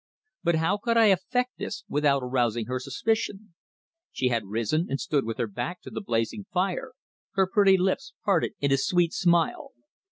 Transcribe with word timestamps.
But 0.41 0.55
how 0.55 0.77
could 0.77 0.97
I 0.97 1.09
effect 1.13 1.59
this 1.59 1.83
without 1.87 2.23
arousing 2.23 2.65
her 2.65 2.79
suspicion? 2.79 3.53
She 4.11 4.29
had 4.29 4.47
risen 4.47 4.87
and 4.89 4.99
stood 4.99 5.25
with 5.27 5.37
her 5.37 5.45
back 5.45 5.79
to 5.83 5.91
the 5.91 6.01
blazing 6.01 6.47
fire, 6.51 6.93
her 7.33 7.45
pretty 7.45 7.77
lips 7.77 8.15
parted 8.25 8.53
in 8.59 8.71
a 8.71 8.77
sweet 8.77 9.13
smile. 9.13 9.73